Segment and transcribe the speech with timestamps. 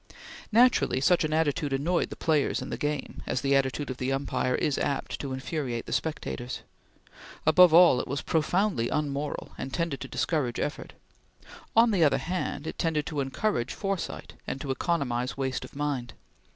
[0.51, 4.11] Naturally such an attitude annoyed the players in the game, as the attitude of the
[4.11, 6.61] umpire is apt to infuriate the spectators.
[7.45, 10.93] Above all, it was profoundly unmoral, and tended to discourage effort.
[11.75, 16.13] On the other hand, it tended to encourage foresight and to economize waste of mind.